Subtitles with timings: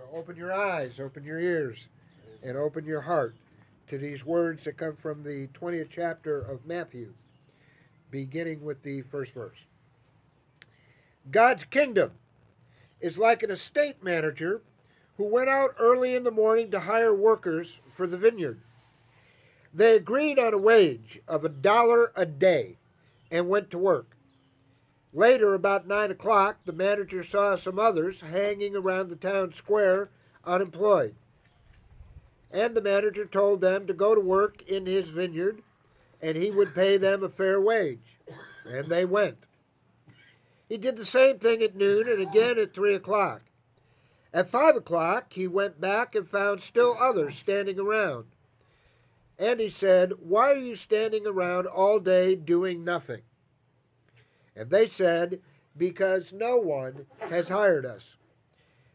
[0.00, 1.88] So open your eyes, open your ears,
[2.42, 3.36] and open your heart
[3.86, 7.12] to these words that come from the 20th chapter of Matthew,
[8.10, 9.58] beginning with the first verse.
[11.30, 12.12] God's kingdom
[13.00, 14.62] is like an estate manager
[15.18, 18.60] who went out early in the morning to hire workers for the vineyard.
[19.74, 22.78] They agreed on a wage of a dollar a day
[23.30, 24.16] and went to work.
[25.12, 30.10] Later, about nine o'clock, the manager saw some others hanging around the town square
[30.44, 31.14] unemployed.
[32.50, 35.62] And the manager told them to go to work in his vineyard
[36.22, 38.18] and he would pay them a fair wage.
[38.64, 39.46] And they went.
[40.68, 43.42] He did the same thing at noon and again at three o'clock.
[44.32, 48.26] At five o'clock, he went back and found still others standing around.
[49.38, 53.22] And he said, Why are you standing around all day doing nothing?
[54.56, 55.40] And they said,
[55.76, 58.16] Because no one has hired us.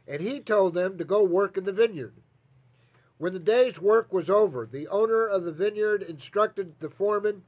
[0.07, 2.13] And he told them to go work in the vineyard.
[3.17, 7.43] When the day's work was over, the owner of the vineyard instructed the foreman,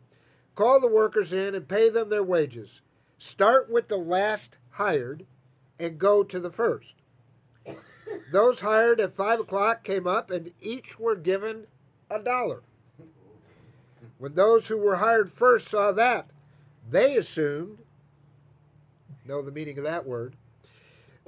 [0.56, 2.82] Call the workers in and pay them their wages.
[3.20, 5.26] Start with the last hired
[5.80, 6.96] and go to the first.
[8.32, 11.68] Those hired at five o'clock came up and each were given
[12.10, 12.64] a dollar.
[14.18, 16.32] When those who were hired first saw that,
[16.90, 17.80] they assumed,
[19.28, 20.36] know the meaning of that word,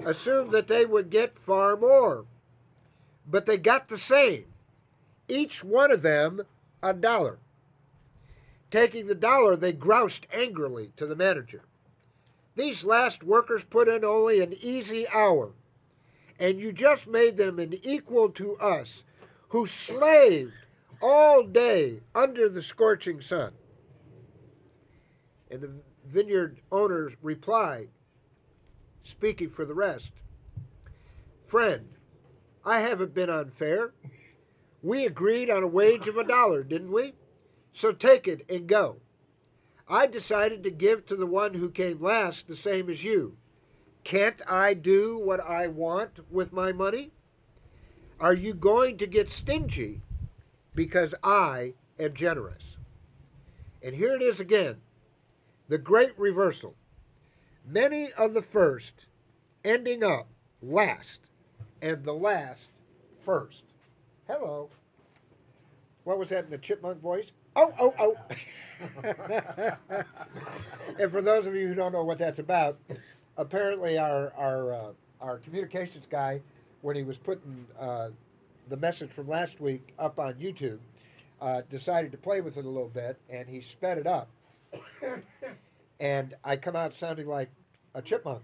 [0.03, 2.25] assumed that they would get far more.
[3.27, 4.45] But they got the same,
[5.27, 6.41] each one of them
[6.81, 7.39] a dollar.
[8.71, 11.63] Taking the dollar, they groused angrily to the manager.
[12.55, 15.51] These last workers put in only an easy hour,
[16.39, 19.03] and you just made them an equal to us,
[19.49, 20.53] who slaved
[21.01, 23.53] all day under the scorching sun.
[25.49, 25.71] And the
[26.09, 27.89] vineyard owners replied,
[29.03, 30.11] speaking for the rest
[31.49, 31.89] Friend,
[32.63, 33.93] I haven't been unfair.
[34.83, 37.15] We agreed on a wage of a dollar, didn't we?
[37.73, 38.97] So take it and go.
[39.87, 43.37] I decided to give to the one who came last the same as you.
[44.03, 47.09] Can't I do what I want with my money?
[48.19, 50.01] Are you going to get stingy
[50.75, 52.77] because I am generous?
[53.81, 54.81] And here it is again
[55.69, 56.75] the great reversal.
[57.65, 59.05] Many of the first
[59.63, 60.27] ending up
[60.61, 61.21] last,
[61.81, 62.71] and the last
[63.23, 63.63] first.
[64.27, 64.69] Hello.
[66.03, 67.31] What was that in the chipmunk voice?
[67.55, 68.15] Oh, oh, oh.
[70.99, 72.79] and for those of you who don't know what that's about,
[73.37, 74.91] apparently our our uh,
[75.21, 76.41] our communications guy,
[76.81, 78.09] when he was putting uh,
[78.69, 80.79] the message from last week up on YouTube,
[81.41, 84.29] uh, decided to play with it a little bit, and he sped it up,
[85.99, 87.49] and I come out sounding like
[87.95, 88.43] a chipmunk.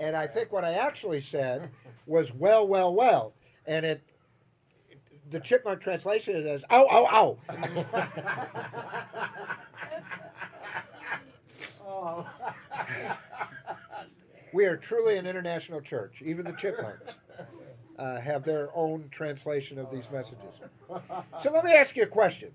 [0.00, 1.70] and I think what I actually said
[2.06, 3.34] was well, well, well,
[3.66, 4.02] and it
[5.30, 7.38] the chipmunk translation is as ow, ow, ow.
[14.52, 16.22] we are truly an international church.
[16.24, 17.14] Even the chipmunks
[17.98, 20.38] uh, have their own translation of these messages.
[21.40, 22.50] So let me ask you a question.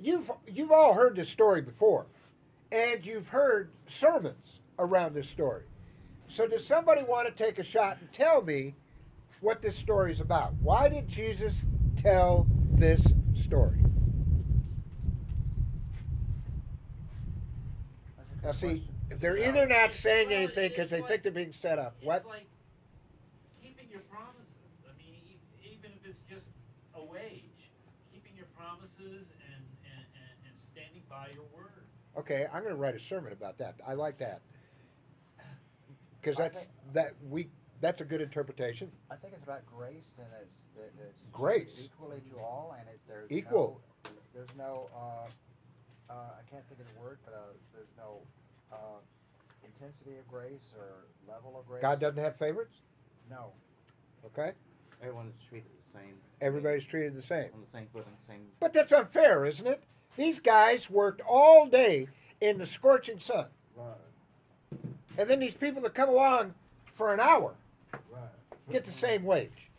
[0.00, 2.06] You've you've all heard this story before,
[2.72, 5.62] and you've heard sermons around this story.
[6.28, 8.74] So does somebody want to take a shot and tell me
[9.40, 10.54] what this story is about?
[10.60, 11.62] Why did Jesus
[11.96, 13.02] tell this
[13.36, 13.78] story?
[18.42, 18.82] Now, see,
[19.20, 21.96] they're either not saying anything because they think they're being set up.
[22.02, 22.26] What?
[22.26, 22.46] Like
[23.62, 24.44] keeping your promises.
[24.84, 25.38] I mean, e-
[25.72, 26.44] even if it's just
[26.94, 27.44] a wage,
[28.12, 31.84] keeping your promises and, and, and, and standing by your word.
[32.18, 33.74] Okay, I'm going to write a sermon about that.
[33.86, 34.40] I like that
[36.20, 37.48] because that's think- that we
[37.80, 38.90] that's a good interpretation.
[39.10, 41.68] I think it's about grace and it's, that it's Grace.
[41.84, 43.80] equally to all and it, there's Equal.
[44.04, 45.26] no, there's no, uh,
[46.10, 47.38] uh, I can't think of the word, but, uh,
[47.74, 48.20] there's no,
[48.72, 48.76] uh,
[49.64, 51.82] intensity of grace or level of grace.
[51.82, 52.76] God doesn't have favorites.
[53.28, 53.52] No.
[54.24, 54.52] Okay,
[55.02, 56.14] Everyone is treated the same.
[56.40, 57.50] everybody's treated the same.
[57.52, 58.46] on the same footing, same.
[58.60, 59.82] But that's unfair, isn't it?
[60.16, 62.08] These guys worked all day
[62.40, 63.46] in the scorching sun,
[63.76, 64.80] Right,
[65.18, 66.54] and then these people that come along
[66.94, 67.54] for an hour
[68.12, 68.22] right.
[68.70, 69.70] get the same wage.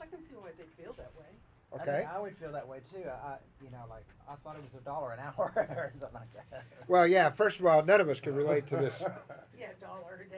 [0.00, 1.24] I can see why they feel that way.
[1.72, 1.98] I Okay.
[2.00, 3.02] mean, I would feel that way too.
[3.08, 6.14] I, I- you know, like, I thought it was a dollar an hour or something
[6.20, 6.64] like that.
[6.86, 7.30] Well, yeah.
[7.30, 9.02] First of all, none of us can relate to this.
[9.58, 10.28] Yeah, dollar a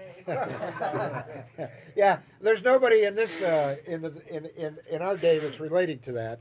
[1.59, 1.69] day.
[1.97, 5.99] yeah, there's nobody in this uh, in the in, in in our day that's relating
[6.01, 6.39] to that.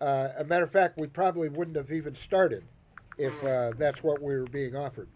[0.00, 2.64] Uh, a matter of fact, we probably wouldn't have even started
[3.16, 5.08] if uh, that's what we were being offered.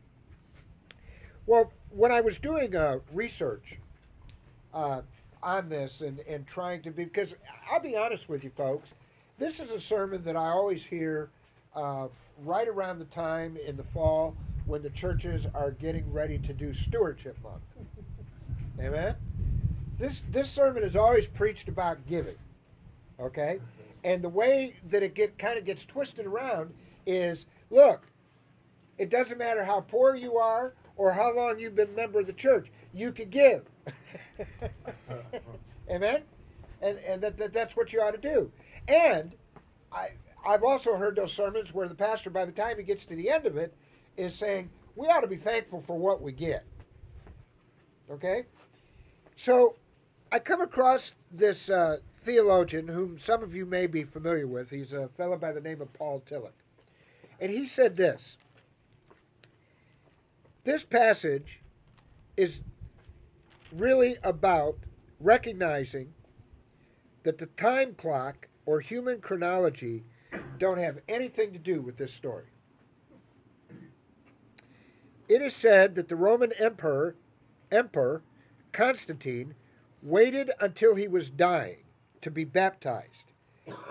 [1.46, 3.79] Well, when I was doing uh, research
[4.75, 5.02] uh,
[5.43, 7.34] on this and, and trying to be, because
[7.70, 8.90] I'll be honest with you folks,
[9.38, 11.31] this is a sermon that I always hear
[11.75, 12.08] uh,
[12.44, 14.37] right around the time in the fall
[14.67, 17.62] when the churches are getting ready to do stewardship month.
[18.81, 19.17] Amen?
[19.99, 22.37] This, this sermon is always preached about giving.
[23.20, 23.61] Okay?
[24.04, 26.75] And the way that it get kind of gets twisted around
[27.06, 28.06] is look,
[28.99, 32.26] it doesn't matter how poor you are or how long you've been a member of
[32.26, 33.64] the church, you can give.
[35.90, 36.22] Amen?
[36.81, 38.52] And, and that, that, that's what you ought to do.
[38.88, 39.32] And
[39.93, 40.10] I,
[40.44, 43.31] I've also heard those sermons where the pastor, by the time he gets to the
[43.31, 43.75] end of it,
[44.16, 46.64] is saying, we ought to be thankful for what we get.
[48.10, 48.44] Okay?
[49.37, 49.76] So
[50.31, 54.70] I come across this uh, theologian whom some of you may be familiar with.
[54.70, 56.52] He's a fellow by the name of Paul Tillich.
[57.40, 58.38] And he said this
[60.64, 61.60] This passage
[62.36, 62.62] is
[63.72, 64.78] really about
[65.20, 66.14] recognizing
[67.24, 70.04] that the time clock or human chronology
[70.58, 72.46] don't have anything to do with this story.
[75.28, 77.16] It is said that the Roman emperor,
[77.70, 78.22] emperor
[78.72, 79.54] Constantine,
[80.02, 81.81] waited until he was dying
[82.22, 83.32] to be baptized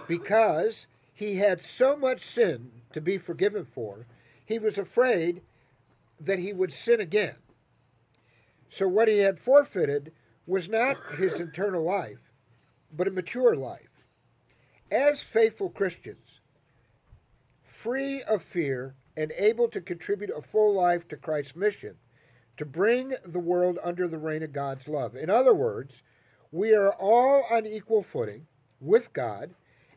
[0.07, 4.07] because he had so much sin to be forgiven for,
[4.43, 5.41] he was afraid
[6.19, 7.35] that he would sin again.
[8.69, 10.11] So, what he had forfeited
[10.47, 12.31] was not his eternal life,
[12.91, 14.03] but a mature life.
[14.91, 16.41] As faithful Christians,
[17.63, 21.95] free of fear and able to contribute a full life to Christ's mission,
[22.57, 25.15] to bring the world under the reign of God's love.
[25.15, 26.03] In other words,
[26.51, 28.47] we are all on equal footing
[28.79, 29.51] with God,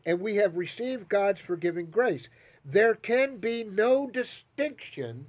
[0.05, 2.29] and we have received God's forgiving grace.
[2.63, 5.27] There can be no distinction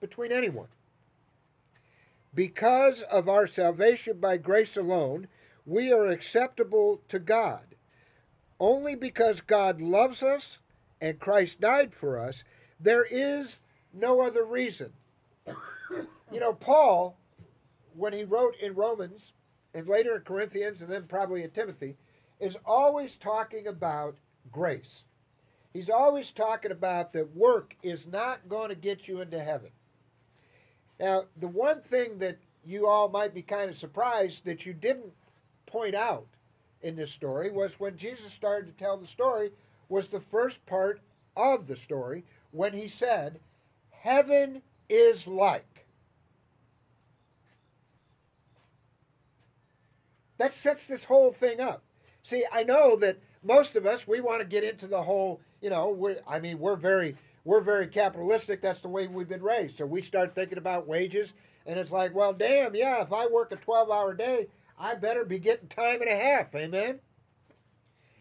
[0.00, 0.68] between anyone.
[2.34, 5.28] Because of our salvation by grace alone,
[5.66, 7.62] we are acceptable to God.
[8.58, 10.60] Only because God loves us
[11.00, 12.44] and Christ died for us,
[12.78, 13.58] there is
[13.92, 14.92] no other reason.
[15.46, 17.16] you know, Paul,
[17.94, 19.32] when he wrote in Romans
[19.74, 21.96] and later in Corinthians and then probably in Timothy,
[22.38, 24.16] is always talking about
[24.50, 25.04] grace.
[25.72, 29.70] He's always talking about that work is not going to get you into heaven.
[30.98, 35.12] Now, the one thing that you all might be kind of surprised that you didn't
[35.66, 36.26] point out
[36.82, 39.52] in this story was when Jesus started to tell the story
[39.88, 41.00] was the first part
[41.36, 43.40] of the story when he said,
[43.90, 45.69] "Heaven is like."
[50.40, 51.82] That sets this whole thing up.
[52.22, 55.68] See, I know that most of us we want to get into the whole, you
[55.68, 57.14] know, I mean, we're very
[57.44, 58.62] we're very capitalistic.
[58.62, 59.76] That's the way we've been raised.
[59.76, 61.34] So we start thinking about wages,
[61.66, 64.46] and it's like, well, damn, yeah, if I work a 12 hour day,
[64.78, 66.54] I better be getting time and a half.
[66.54, 67.00] Amen?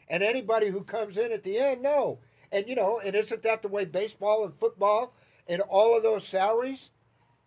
[0.10, 2.19] And anybody who comes in at the end, no.
[2.51, 5.13] And, you know, and isn't that the way baseball and football
[5.48, 6.92] and all of those salaries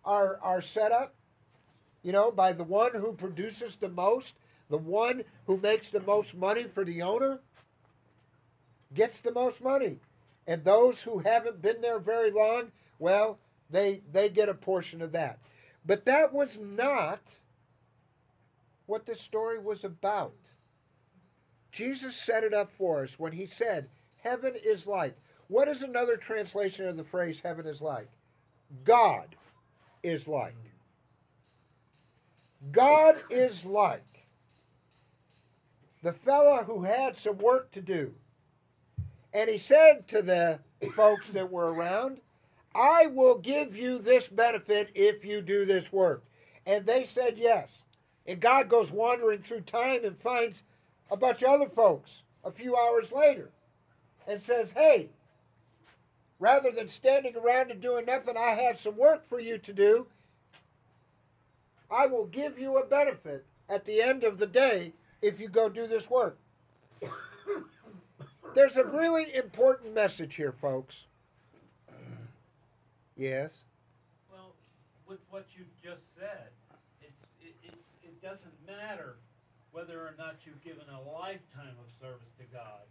[0.03, 1.15] are, are set up?
[2.03, 4.35] You know, by the one who produces the most,
[4.69, 7.41] the one who makes the most money for the owner
[8.95, 9.99] gets the most money
[10.47, 13.39] and those who haven't been there very long, well,
[13.71, 15.39] they they get a portion of that.
[15.85, 17.21] But that was not
[18.87, 20.35] what the story was about.
[21.71, 23.89] Jesus set it up for us when he said,
[24.23, 25.17] "Heaven is like."
[25.49, 28.09] What is another translation of the phrase "heaven is like"?
[28.85, 29.37] God
[30.03, 30.57] is like.
[32.71, 34.12] God is like.
[36.03, 38.15] The fellow who had some work to do
[39.33, 40.61] and he said to the
[40.95, 42.21] folks that were around,
[42.75, 46.25] I will give you this benefit if you do this work.
[46.67, 47.83] And they said yes.
[48.27, 50.65] And God goes wandering through time and finds
[51.11, 53.51] a bunch of other folks a few hours later
[54.27, 55.09] and says, Hey,
[56.39, 60.07] rather than standing around and doing nothing, I have some work for you to do.
[61.91, 64.93] I will give you a benefit at the end of the day
[65.23, 66.37] if you go do this work.
[68.55, 71.05] There's a really important message here, folks.
[73.17, 73.65] Yes.
[74.31, 74.53] Well,
[75.07, 76.51] with what you've just said,
[77.01, 79.17] it's it, it's it doesn't matter
[79.71, 82.85] whether or not you've given a lifetime of service to God,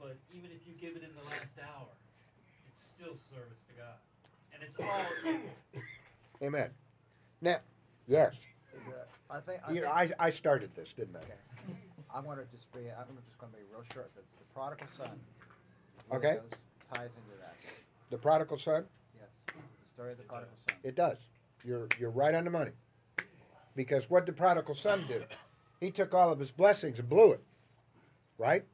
[0.00, 1.88] but even if you give it in the last hour,
[2.68, 3.98] it's still service to God,
[4.54, 5.82] and it's all equal.
[6.42, 6.70] Amen.
[7.40, 7.58] Now,
[8.06, 8.46] yes.
[9.30, 11.20] I think, I You think, know, I, I started this, didn't I?
[11.20, 11.76] okay.
[12.14, 15.08] I'm gonna just be, I'm just gonna be real short, the, the prodigal son.
[16.10, 16.34] really Okay.
[16.40, 16.58] goes-
[16.92, 17.54] Ties into that,
[18.10, 18.84] The prodigal son.
[19.18, 19.30] yes.
[19.46, 20.76] The story of the prodigal son.
[20.84, 21.18] It does.
[21.64, 22.72] You're you're right on the money.
[23.74, 25.22] Because what did prodigal son do?
[25.80, 27.40] He took all of his blessings and blew it.
[28.36, 28.64] Right?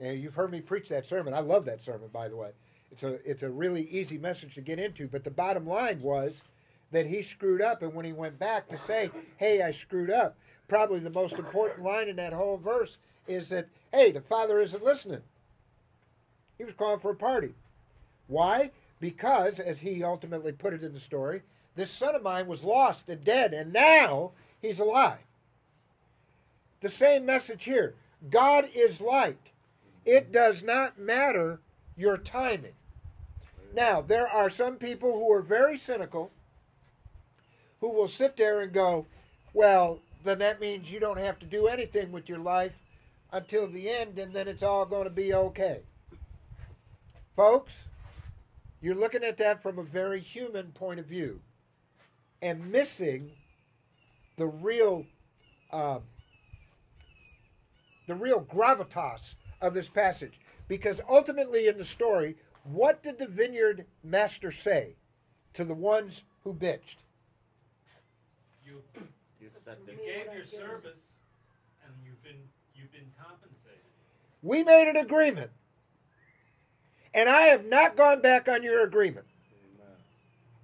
[0.00, 1.34] And you've heard me preach that sermon.
[1.34, 2.50] I love that sermon, by the way.
[2.90, 5.06] It's a it's a really easy message to get into.
[5.06, 6.42] But the bottom line was
[6.90, 10.36] that he screwed up, and when he went back to say, "Hey, I screwed up,"
[10.68, 14.84] probably the most important line in that whole verse is that, "Hey, the father isn't
[14.84, 15.22] listening."
[16.58, 17.54] He was calling for a party.
[18.28, 18.70] Why?
[19.00, 21.42] Because, as he ultimately put it in the story,
[21.74, 25.18] this son of mine was lost and dead, and now he's alive.
[26.80, 27.94] The same message here.
[28.30, 29.50] God is light.
[30.04, 31.60] It does not matter
[31.96, 32.74] your timing.
[33.74, 36.30] Now, there are some people who are very cynical
[37.80, 39.06] who will sit there and go,
[39.52, 42.72] well, then that means you don't have to do anything with your life
[43.32, 45.80] until the end, and then it's all going to be okay.
[47.34, 47.88] Folks,
[48.80, 51.40] you're looking at that from a very human point of view
[52.42, 53.30] and missing
[54.36, 55.04] the real
[55.72, 56.02] um,
[58.06, 63.86] the real gravitas of this passage because ultimately in the story what did the vineyard
[64.04, 64.94] master say
[65.54, 66.96] to the ones who bitched
[68.94, 69.02] You,
[69.40, 70.98] You So you that- gave your service
[71.84, 73.80] and you've been, you've been compensated.
[74.42, 75.50] we made an agreement
[77.14, 79.26] and i have not gone back on your agreement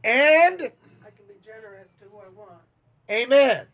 [0.05, 2.61] and I can be generous to who I want.
[3.09, 3.67] Amen.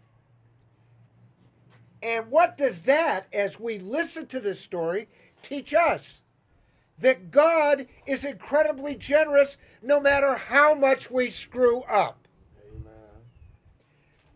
[2.02, 5.08] And what does that, as we listen to this story,
[5.42, 6.20] teach us?
[6.98, 12.27] That God is incredibly generous no matter how much we screw up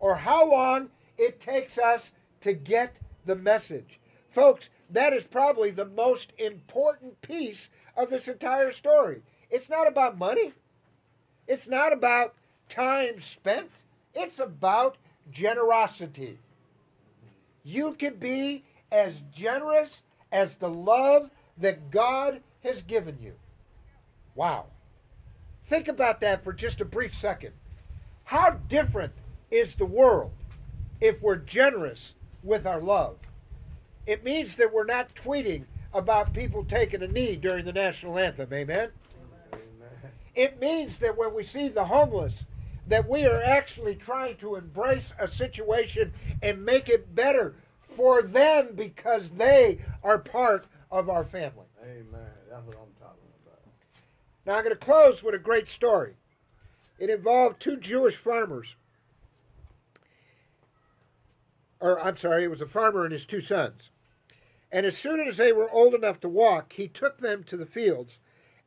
[0.03, 4.01] or how long it takes us to get the message.
[4.29, 9.23] Folks, that is probably the most important piece of this entire story.
[9.49, 10.53] It's not about money.
[11.47, 12.35] It's not about
[12.69, 13.71] time spent.
[14.13, 14.99] It's about
[15.31, 16.39] generosity.
[17.63, 23.35] You can be as generous as the love that God has given you.
[24.35, 24.67] Wow.
[25.65, 27.53] Think about that for just a brief second.
[28.25, 29.13] How different
[29.53, 30.33] is the world
[31.01, 33.17] if we're generous with our love?
[34.07, 38.53] It means that we're not tweeting about people taking a knee during the national anthem.
[38.53, 38.91] Amen.
[40.35, 42.47] It means that when we see the homeless,
[42.87, 48.71] that we are actually trying to embrace a situation and make it better for them
[48.75, 51.67] because they are part of our family.
[51.83, 52.31] Amen.
[52.51, 53.61] That's what I'm talking about.
[54.47, 56.15] Now I'm going to close with a great story.
[56.99, 58.77] It involved two Jewish farmers.
[61.83, 63.91] Or I'm sorry, it was a farmer and his two sons.
[64.71, 67.67] And as soon as they were old enough to walk, he took them to the
[67.67, 68.21] fields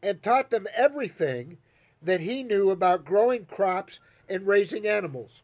[0.04, 1.58] and taught them everything
[2.02, 5.44] that he knew about growing crops and raising animals.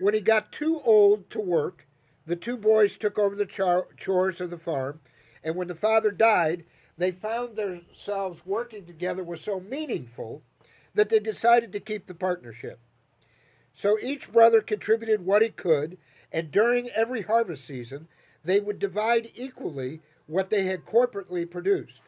[0.00, 1.86] When he got too old to work,
[2.26, 5.00] the two boys took over the chores of the farm,
[5.44, 6.64] and when the father died,
[6.98, 10.42] they found themselves working together was so meaningful
[10.94, 12.80] that they decided to keep the partnership.
[13.72, 15.96] So each brother contributed what he could,
[16.32, 18.08] and during every harvest season,
[18.44, 22.00] they would divide equally what they had corporately produced.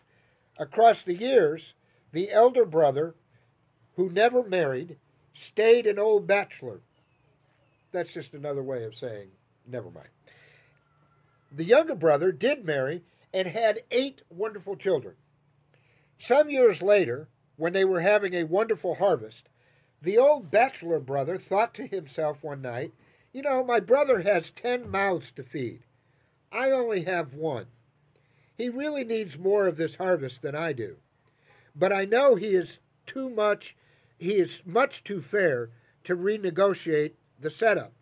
[0.58, 1.74] Across the years,
[2.12, 3.14] the elder brother,
[3.96, 4.96] who never married,
[5.32, 6.80] stayed an old bachelor.
[7.92, 9.28] That's just another way of saying
[9.66, 10.08] never mind.
[11.52, 15.14] The younger brother did marry and had eight wonderful children.
[16.18, 19.48] Some years later, when they were having a wonderful harvest,
[20.02, 22.92] the old bachelor brother thought to himself one night,
[23.32, 25.84] You know, my brother has ten mouths to feed.
[26.50, 27.66] I only have one.
[28.56, 30.96] He really needs more of this harvest than I do.
[31.74, 33.76] But I know he is too much,
[34.18, 35.70] he is much too fair
[36.04, 37.92] to renegotiate the setup.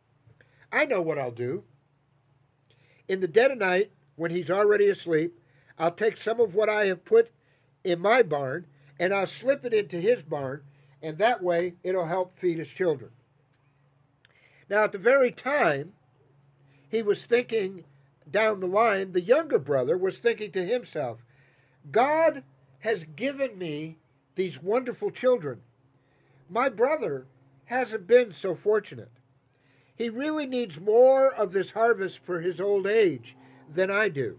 [0.73, 1.65] I know what I'll do.
[3.07, 5.39] In the dead of night, when he's already asleep,
[5.79, 7.31] I'll take some of what I have put
[7.85, 8.67] in my barn
[8.99, 10.63] and I'll slip it into his barn,
[11.01, 13.11] and that way it'll help feed his children.
[14.69, 15.95] Now, at the very time
[16.89, 17.85] he was thinking
[18.31, 21.25] down the line, the younger brother was thinking to himself,
[21.91, 22.45] God
[22.81, 23.97] has given me
[24.35, 25.63] these wonderful children.
[26.49, 27.27] My brother
[27.67, 29.11] hasn't been so fortunate.
[29.97, 33.37] He really needs more of this harvest for his old age
[33.69, 34.39] than I do.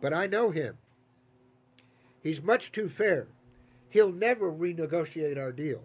[0.00, 0.78] But I know him.
[2.22, 3.28] He's much too fair.
[3.88, 5.84] He'll never renegotiate our deal.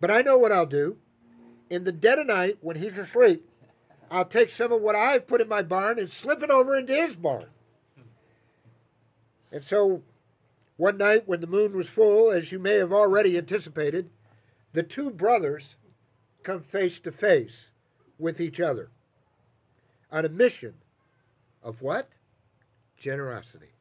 [0.00, 0.96] But I know what I'll do.
[1.70, 3.48] In the dead of night, when he's asleep,
[4.10, 6.94] I'll take some of what I've put in my barn and slip it over into
[6.94, 7.46] his barn.
[9.52, 10.02] And so
[10.78, 14.10] One night, when the moon was full, as you may have already anticipated,
[14.72, 15.76] the two brothers
[16.44, 17.72] come face to face
[18.16, 18.88] with each other
[20.12, 20.74] on a mission
[21.64, 22.08] of what?
[22.96, 23.72] Generosity.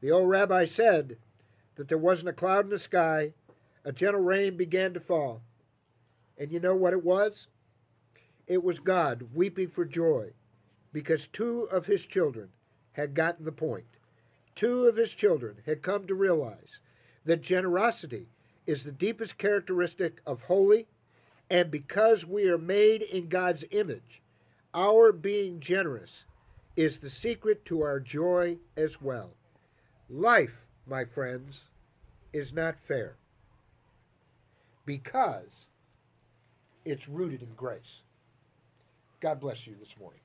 [0.00, 1.18] The old rabbi said
[1.76, 3.34] that there wasn't a cloud in the sky,
[3.84, 5.40] a gentle rain began to fall.
[6.38, 7.48] And you know what it was?
[8.46, 10.32] It was God weeping for joy
[10.92, 12.50] because two of his children
[12.92, 13.86] had gotten the point.
[14.54, 16.80] Two of his children had come to realize
[17.24, 18.28] that generosity
[18.66, 20.86] is the deepest characteristic of holy,
[21.50, 24.22] and because we are made in God's image,
[24.74, 26.24] our being generous
[26.76, 29.30] is the secret to our joy as well.
[30.08, 31.64] Life, my friends,
[32.32, 33.16] is not fair
[34.84, 35.68] because
[36.86, 38.02] it's rooted in grace.
[39.20, 40.20] God bless you this morning.